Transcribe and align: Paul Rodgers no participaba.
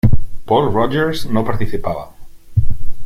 Paul 0.47 0.69
Rodgers 0.71 1.27
no 1.27 1.45
participaba. 1.45 2.11